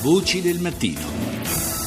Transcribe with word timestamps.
Voci 0.00 0.40
del 0.40 0.60
mattino. 0.60 1.77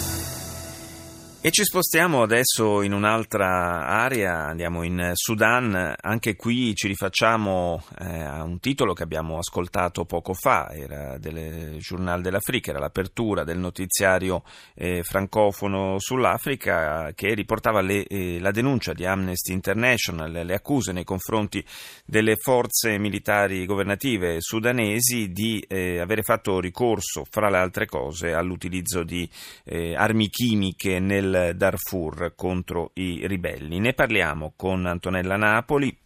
E 1.43 1.49
ci 1.49 1.63
spostiamo 1.63 2.21
adesso 2.21 2.83
in 2.83 2.93
un'altra 2.93 3.87
area, 3.87 4.45
andiamo 4.45 4.83
in 4.83 5.09
Sudan, 5.15 5.95
anche 5.99 6.35
qui 6.35 6.75
ci 6.75 6.85
rifacciamo 6.85 7.83
eh, 7.97 8.21
a 8.21 8.43
un 8.43 8.59
titolo 8.59 8.93
che 8.93 9.01
abbiamo 9.01 9.39
ascoltato 9.39 10.05
poco 10.05 10.35
fa, 10.35 10.69
era 10.71 11.17
del 11.17 11.77
Journal 11.79 12.21
dell'Africa, 12.21 12.69
era 12.69 12.79
l'apertura 12.79 13.43
del 13.43 13.57
notiziario 13.57 14.43
eh, 14.75 15.01
francofono 15.01 15.95
sull'Africa 15.97 17.11
che 17.15 17.33
riportava 17.33 17.81
le, 17.81 18.05
eh, 18.05 18.39
la 18.39 18.51
denuncia 18.51 18.93
di 18.93 19.07
Amnesty 19.07 19.51
International, 19.51 20.31
le 20.31 20.53
accuse 20.53 20.91
nei 20.91 21.03
confronti 21.03 21.65
delle 22.05 22.35
forze 22.35 22.99
militari 22.99 23.65
governative 23.65 24.35
sudanesi 24.41 25.31
di 25.31 25.59
eh, 25.67 25.97
avere 26.01 26.21
fatto 26.21 26.59
ricorso, 26.59 27.25
fra 27.27 27.49
le 27.49 27.57
altre 27.57 27.87
cose, 27.87 28.31
all'utilizzo 28.31 29.01
di 29.01 29.27
eh, 29.63 29.95
armi 29.95 30.29
chimiche 30.29 30.99
nel 30.99 31.29
Darfur 31.55 32.33
contro 32.35 32.91
i 32.95 33.25
ribelli. 33.27 33.79
Ne 33.79 33.93
parliamo 33.93 34.53
con 34.55 34.85
Antonella 34.85 35.35
Napoli, 35.37 35.97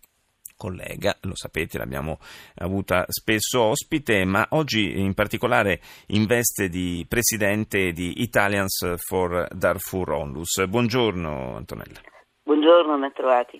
collega, 0.56 1.16
lo 1.22 1.36
sapete, 1.36 1.78
l'abbiamo 1.78 2.20
avuta 2.56 3.06
spesso 3.08 3.62
ospite, 3.62 4.24
ma 4.26 4.48
oggi 4.52 5.00
in 5.00 5.14
particolare 5.14 5.82
in 6.08 6.26
veste 6.26 6.70
di 6.70 7.06
presidente 7.08 7.92
di 7.92 8.22
Italians 8.22 8.96
for 8.98 9.48
Darfur 9.54 10.12
Onlus. 10.12 10.66
Buongiorno 10.66 11.56
Antonella. 11.56 12.02
Buongiorno, 12.44 12.98
ben 12.98 13.14
trovati. 13.14 13.60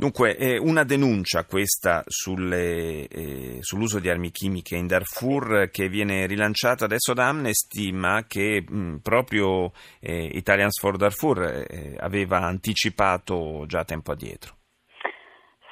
Dunque, 0.00 0.36
eh, 0.36 0.58
una 0.58 0.84
denuncia 0.84 1.44
questa 1.44 2.04
sulle, 2.06 3.08
eh, 3.08 3.58
sull'uso 3.62 3.98
di 3.98 4.08
armi 4.08 4.30
chimiche 4.30 4.76
in 4.76 4.86
Darfur 4.86 5.70
che 5.72 5.88
viene 5.88 6.24
rilanciata 6.26 6.84
adesso 6.84 7.14
da 7.14 7.26
Amnesty, 7.26 7.90
ma 7.90 8.22
che 8.24 8.62
mh, 8.64 8.98
proprio 9.02 9.72
eh, 10.00 10.30
Italians 10.34 10.78
for 10.78 10.96
Darfur 10.96 11.42
eh, 11.42 11.96
aveva 11.98 12.38
anticipato 12.38 13.64
già 13.66 13.82
tempo 13.82 14.12
addietro. 14.12 14.54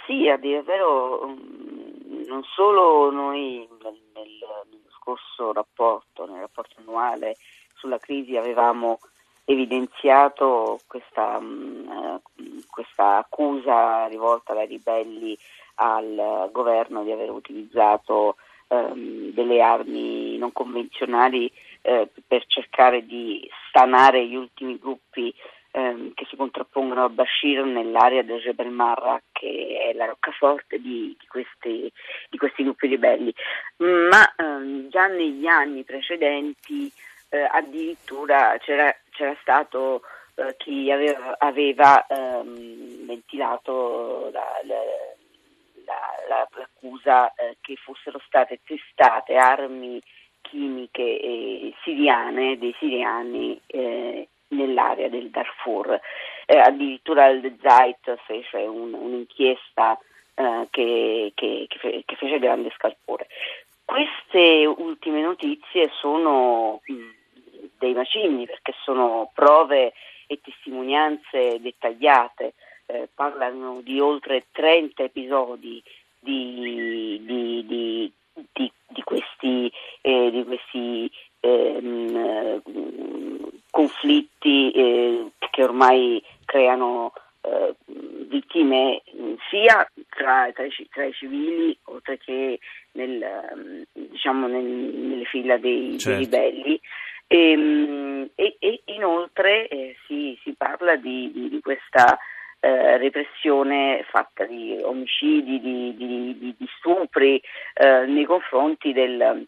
Sì, 0.09 0.29
a 0.29 0.37
dire 0.39 0.59
il 0.59 0.65
vero, 0.65 1.25
non 2.27 2.43
solo 2.53 3.13
noi 3.13 3.65
nel, 3.81 4.01
nel 4.13 4.83
scorso 4.99 5.53
rapporto, 5.53 6.27
nel 6.27 6.41
rapporto 6.41 6.75
annuale 6.79 7.37
sulla 7.77 7.99
crisi 7.99 8.37
avevamo 8.37 8.99
evidenziato 9.45 10.81
questa, 10.89 11.39
mh, 11.39 12.21
questa 12.69 13.19
accusa 13.19 14.07
rivolta 14.07 14.55
dai 14.55 14.67
ribelli 14.67 15.37
al 15.77 16.49
governo 16.53 17.03
di 17.03 17.12
aver 17.12 17.31
utilizzato 17.31 18.37
ehm, 18.69 19.33
delle 19.33 19.61
armi 19.61 20.39
non 20.39 20.53
convenzionali 20.53 21.51
eh, 21.83 22.09
per 22.27 22.45
cercare 22.47 23.05
di 23.05 23.49
stanare 23.69 24.27
gli 24.27 24.34
ultimi 24.34 24.79
gruppi 24.79 25.34
ehm, 25.73 26.15
che 26.15 26.27
si 26.29 26.37
contrappongono 26.37 27.05
a 27.05 27.09
Bashir 27.09 27.65
nell'area 27.65 28.23
del 28.23 28.41
Jebel 28.41 28.71
Marra, 28.71 29.21
che 29.33 29.91
è 29.91 29.95
la 29.95 30.07
roccaforte 30.07 30.81
di, 30.81 31.15
di, 31.19 31.27
questi, 31.29 31.93
di 32.31 32.39
questi, 32.39 32.62
gruppi 32.62 32.89
ribelli. 32.89 33.33
Ma 33.79 34.34
ehm, 34.37 34.89
già 34.89 35.07
negli 35.07 35.47
anni 35.47 35.84
precedenti 35.84 36.91
eh, 37.29 37.49
addirittura 37.51 38.57
c'era, 38.59 38.95
c'era 39.11 39.37
stato 39.43 40.03
eh, 40.37 40.55
chi 40.59 40.91
aveva, 40.91 41.37
aveva 41.39 42.06
ehm, 42.06 43.06
ventilato 43.06 44.31
la, 44.33 44.61
la, 44.65 44.77
la, 46.28 46.48
l'accusa 46.55 47.33
eh, 47.34 47.56
che 47.61 47.77
fossero 47.77 48.20
state 48.27 48.61
testate 48.65 49.37
armi 49.37 50.01
chimiche 50.43 51.73
siriane 51.83 52.56
dei 52.59 52.75
siriani 52.78 53.61
eh, 53.67 54.28
nell'area 54.48 55.09
del 55.09 55.31
Darfur. 55.31 55.98
Eh, 56.47 56.59
addirittura 56.59 57.27
il 57.27 57.56
Zeit 57.61 58.17
fece 58.27 58.59
un, 58.59 58.93
un'inchiesta 58.93 59.99
eh, 60.34 60.66
che, 60.71 61.32
che, 61.34 61.66
che, 61.69 61.78
fe, 61.78 62.03
che, 62.05 62.16
fece 62.16 62.38
grande 62.38 62.71
scalpore. 62.77 63.27
Queste 63.84 64.66
ultime 64.66 65.22
notizie 65.22 65.91
sono 66.00 66.81
dei 67.78 67.94
macigni 67.94 68.47
perché 68.47 68.75
sono 68.82 69.31
prove 69.32 69.93
e 70.26 70.41
testimonianze 70.42 71.60
dettagliate, 71.60 72.54
eh, 72.87 73.09
parlano 73.14 73.81
di 73.82 74.00
oltre 74.00 74.47
30 74.53 75.03
episodi 75.03 75.82
di, 76.19 77.20
di, 77.25 78.12
di, 78.53 78.72
di 78.88 79.03
questi, 79.03 79.70
eh, 80.00 80.31
di 80.31 80.44
questi 80.44 81.10
ehm, 81.41 82.60
conflitti 83.70 84.70
eh, 84.72 85.31
che 85.50 85.62
ormai 85.62 86.22
creano 86.44 87.12
eh, 87.43 87.75
vittime 88.28 89.03
sia 89.50 89.88
tra, 90.08 90.50
tra, 90.53 90.64
i, 90.64 90.88
tra, 90.91 91.04
i, 91.04 91.12
civili 91.12 91.76
oltre 91.84 92.19
che 92.19 92.58
nel, 92.93 93.22
ehm, 93.22 93.84
diciamo 93.93 94.47
nel, 94.47 94.64
nelle 94.64 95.25
fila 95.25 95.56
dei, 95.56 95.98
certo. 95.98 96.19
dei 96.19 96.48
ribelli 96.50 96.81
e, 97.26 97.50
ehm, 97.50 98.31
e, 98.34 98.56
e 98.58 98.81
inoltre 98.87 99.69
eh, 99.69 99.97
si, 100.06 100.38
si, 100.43 100.54
parla 100.56 100.86
di, 100.97 101.31
di, 101.33 101.61
questa 101.61 102.19
eh, 102.61 102.97
repressione 102.99 104.05
fatta 104.11 104.45
di 104.45 104.79
omicidi, 104.83 105.61
di, 105.61 105.95
di 105.97 106.67
stupri 106.79 107.41
eh, 107.75 108.07
nei 108.07 108.25
confronti 108.25 108.93
del, 108.93 109.47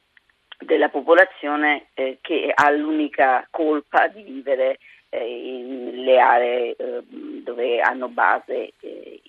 della 0.58 0.88
popolazione 0.88 1.88
eh, 1.94 2.18
che 2.20 2.50
ha 2.54 2.70
l'unica 2.70 3.46
colpa 3.50 4.08
di 4.08 4.22
vivere 4.22 4.78
eh, 5.10 5.90
nelle 5.92 6.18
aree 6.18 6.76
eh, 6.76 7.02
dove 7.42 7.80
hanno 7.80 8.08
base 8.08 8.72
i, 8.80 9.20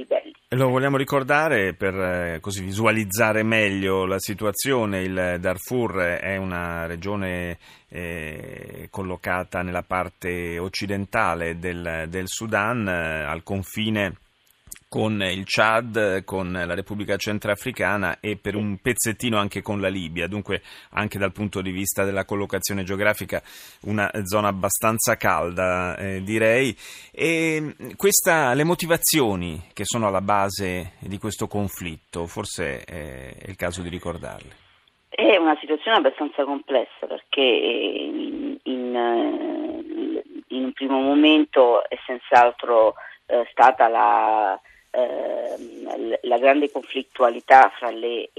i 0.00 0.04
belli. 0.04 0.34
Lo 0.50 0.68
vogliamo 0.68 0.96
ricordare 0.96 1.74
per 1.74 1.94
eh, 1.94 2.38
così 2.40 2.62
visualizzare 2.62 3.42
meglio 3.42 4.06
la 4.06 4.18
situazione. 4.18 5.02
Il 5.02 5.36
Darfur 5.40 5.96
è 5.96 6.36
una 6.36 6.86
regione 6.86 7.58
eh, 7.88 8.88
collocata 8.90 9.62
nella 9.62 9.82
parte 9.82 10.58
occidentale 10.58 11.58
del, 11.58 12.06
del 12.08 12.28
Sudan, 12.28 12.88
eh, 12.88 13.24
al 13.24 13.42
confine 13.42 14.16
con 14.88 15.20
il 15.22 15.44
Chad, 15.44 16.24
con 16.24 16.50
la 16.52 16.74
Repubblica 16.74 17.16
Centrafricana 17.16 18.18
e 18.20 18.38
per 18.40 18.56
un 18.56 18.78
pezzettino 18.80 19.36
anche 19.36 19.60
con 19.60 19.80
la 19.80 19.88
Libia, 19.88 20.26
dunque 20.26 20.62
anche 20.92 21.18
dal 21.18 21.32
punto 21.32 21.60
di 21.60 21.70
vista 21.70 22.04
della 22.04 22.24
collocazione 22.24 22.84
geografica 22.84 23.42
una 23.82 24.10
zona 24.24 24.48
abbastanza 24.48 25.16
calda 25.16 25.96
eh, 25.96 26.22
direi. 26.22 26.74
E 27.12 27.74
questa, 27.96 28.54
le 28.54 28.64
motivazioni 28.64 29.68
che 29.74 29.84
sono 29.84 30.06
alla 30.06 30.22
base 30.22 30.92
di 31.00 31.18
questo 31.18 31.46
conflitto, 31.46 32.26
forse 32.26 32.82
è 32.84 33.34
il 33.46 33.56
caso 33.56 33.82
di 33.82 33.90
ricordarle. 33.90 34.66
È 35.10 35.36
una 35.36 35.56
situazione 35.60 35.98
abbastanza 35.98 36.44
complessa 36.44 37.06
perché 37.06 37.40
in, 37.42 38.56
in, 38.62 38.96
eh, 38.96 40.22
in 40.48 40.64
un 40.64 40.72
primo 40.72 41.00
momento 41.00 41.86
è 41.88 41.98
senz'altro 42.06 42.94
eh, 43.26 43.46
stata 43.50 43.88
la 43.88 44.60
eh, 44.90 46.18
la 46.22 46.38
grande 46.38 46.70
conflittualità 46.70 47.70
fra 47.76 47.90
le 47.90 48.30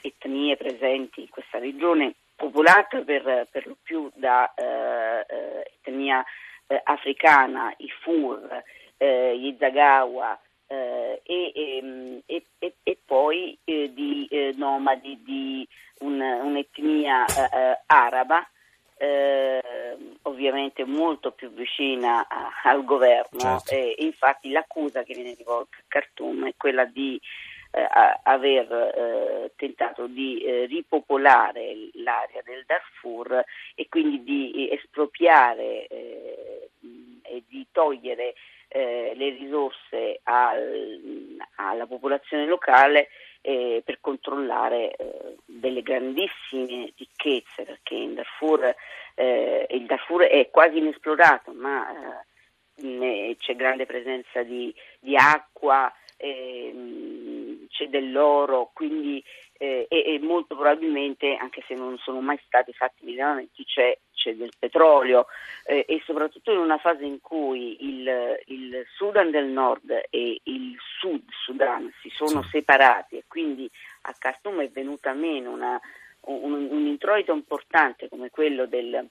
etnie 0.00 0.56
presenti 0.56 1.20
in 1.20 1.28
questa 1.28 1.58
regione, 1.58 2.14
popolata 2.34 3.00
per, 3.00 3.46
per 3.50 3.66
lo 3.66 3.76
più 3.82 4.10
da 4.14 4.52
eh, 4.54 5.26
eh 5.28 5.70
etnia 5.80 6.24
eh, 6.66 6.80
africana, 6.84 7.72
i 7.78 7.88
Fur, 7.88 8.62
eh, 8.96 9.38
gli 9.38 9.56
Zagawa 9.58 10.38
e, 10.70 11.22
ehm, 11.24 12.20
e, 12.26 12.44
e, 12.58 12.74
e, 12.82 12.98
poi 13.02 13.56
di 13.64 14.28
nomadi 14.56 15.22
di 15.24 15.66
un, 16.00 16.20
un'etnia 16.20 17.24
araba 17.86 18.46
eh, 19.92 19.96
ovviamente 20.22 20.84
molto 20.84 21.32
più 21.32 21.50
vicina 21.50 22.26
a, 22.28 22.50
al 22.64 22.84
governo 22.84 23.38
certo. 23.38 23.72
e 23.74 23.96
infatti 23.98 24.50
l'accusa 24.50 25.02
che 25.02 25.14
viene 25.14 25.34
rivolta 25.34 25.76
a 25.76 25.84
Khartoum 25.86 26.48
è 26.48 26.54
quella 26.56 26.84
di 26.84 27.20
eh, 27.70 27.86
aver 28.22 28.72
eh, 28.72 29.52
tentato 29.56 30.06
di 30.06 30.40
eh, 30.40 30.66
ripopolare 30.66 31.90
l'area 31.94 32.40
del 32.44 32.64
Darfur 32.66 33.44
e 33.74 33.88
quindi 33.88 34.22
di 34.22 34.70
espropriare 34.70 35.86
eh, 35.86 36.70
e 37.22 37.42
di 37.46 37.66
togliere 37.70 38.34
eh, 38.68 39.12
le 39.16 39.30
risorse 39.30 40.20
al, 40.24 41.36
alla 41.56 41.86
popolazione 41.86 42.46
locale 42.46 43.08
eh, 43.40 43.82
per 43.84 43.98
controllare 44.00 44.94
eh, 44.94 45.36
delle 45.44 45.82
grandissime 45.82 46.92
ricchezze, 46.96 47.64
perché 47.64 47.94
in 47.94 48.14
Darfur, 48.14 48.74
eh, 49.14 49.66
il 49.70 49.86
Darfur 49.86 50.22
è 50.22 50.48
quasi 50.50 50.78
inesplorato, 50.78 51.52
ma 51.52 52.22
eh, 52.76 53.36
c'è 53.38 53.56
grande 53.56 53.86
presenza 53.86 54.42
di, 54.42 54.74
di 55.00 55.16
acqua, 55.16 55.92
ehm, 56.16 57.66
c'è 57.68 57.88
dell'oro, 57.88 58.70
quindi 58.72 59.22
eh, 59.58 59.86
e, 59.88 60.14
e, 60.14 60.18
molto 60.20 60.54
probabilmente, 60.54 61.34
anche 61.34 61.64
se 61.66 61.74
non 61.74 61.98
sono 61.98 62.20
mai 62.20 62.38
stati 62.44 62.72
fatti 62.72 63.04
rilevamenti, 63.04 63.64
c'è, 63.64 63.98
c'è 64.18 64.34
del 64.34 64.52
petrolio 64.58 65.26
eh, 65.64 65.86
e 65.88 66.02
soprattutto 66.04 66.52
in 66.52 66.58
una 66.58 66.76
fase 66.76 67.04
in 67.04 67.20
cui 67.20 67.88
il, 67.88 68.38
il, 68.46 68.84
Sudan 68.96 69.30
del 69.30 69.46
Nord 69.46 69.90
e 70.10 70.40
il 70.42 70.76
Sud 70.98 71.22
Sudan 71.44 71.90
si 72.02 72.10
sono 72.10 72.42
separati 72.42 73.16
e 73.16 73.24
quindi 73.28 73.70
a 74.02 74.14
Khartoum 74.18 74.60
è 74.60 74.68
venuta 74.68 75.12
meno 75.12 75.52
una, 75.52 75.80
un, 76.22 76.52
un, 76.52 76.86
introito 76.86 77.32
importante 77.32 78.08
come 78.08 78.28
quello 78.28 78.66
del, 78.66 79.06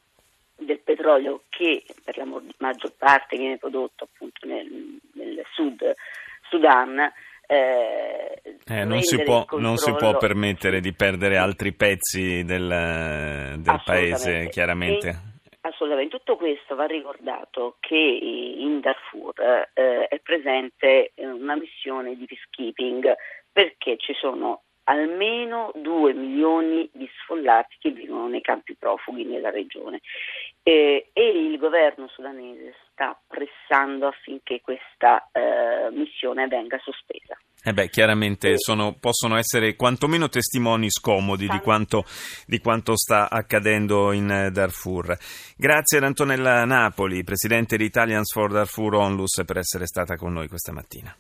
del 0.56 0.80
petrolio 0.80 1.44
che 1.48 1.86
per 2.04 2.18
la 2.18 2.26
maggior 2.58 2.92
parte 2.98 3.38
viene 3.38 3.58
prodotto 3.58 4.04
appunto 4.04 4.46
nel, 4.46 5.00
nel 5.14 5.44
Sud 5.54 5.96
Sudan 6.50 7.12
eh, 7.48 8.42
eh, 8.70 8.84
non, 8.84 9.02
si 9.02 9.22
può, 9.24 9.46
non, 9.58 9.78
si 9.78 9.94
può, 9.94 10.18
permettere 10.18 10.80
di 10.80 10.94
perdere 10.94 11.38
altri 11.38 11.74
pezzi 11.74 12.44
del, 12.44 13.56
del 13.60 13.82
paese, 13.86 14.50
chiaramente. 14.50 15.08
E, 15.08 15.58
assolutamente, 15.62 16.18
tutto 16.18 16.36
questo 16.36 16.76
va 16.76 16.86
ricordato 16.86 17.78
che 17.80 17.96
in 17.96 18.80
Darfur 18.80 19.34
eh, 19.74 20.08
è 20.08 20.20
presente 20.20 21.12
una 21.16 21.56
missione 21.56 22.16
di 22.16 22.26
peacekeeping 22.26 23.14
perché 23.52 23.98
ci 23.98 24.14
sono 24.14 24.62
almeno 24.90 25.72
2 25.76 26.14
milioni 26.14 26.90
di 26.94 27.10
sfollati 27.22 27.76
che 27.80 27.90
vivono 27.92 28.28
nei 28.28 28.42
campi 28.42 28.76
profughi 28.76 29.24
nella 29.26 29.50
regione 29.50 30.02
eh, 30.68 31.12
e 31.14 31.30
il 31.30 31.58
governo 31.58 32.10
sudanese 32.10 32.74
sta 32.92 33.18
pressando 33.26 34.08
affinché 34.08 34.60
questa 34.62 35.30
eh, 35.32 35.90
missione 35.92 36.48
venga 36.48 36.78
sospesa. 36.84 37.38
Eh 37.64 37.72
beh, 37.72 37.88
chiaramente 37.88 38.58
sono, 38.58 38.98
possono 39.00 39.38
essere 39.38 39.78
quantomeno 39.78 40.28
testimoni 40.28 40.90
scomodi 40.90 41.48
di 41.48 41.60
quanto, 41.60 42.04
di 42.46 42.60
quanto, 42.60 42.98
sta 42.98 43.30
accadendo 43.30 44.12
in 44.12 44.50
Darfur. 44.52 45.18
Grazie 45.56 46.00
ad 46.00 46.04
Antonella 46.04 46.66
Napoli, 46.66 47.24
presidente 47.24 47.78
di 47.78 47.86
Italians 47.86 48.34
for 48.34 48.52
Darfur 48.52 48.96
Onlus, 48.96 49.44
per 49.46 49.58
essere 49.58 49.86
stata 49.86 50.18
con 50.18 50.34
noi 50.34 50.50
questa 50.50 50.74
mattina. 50.74 51.16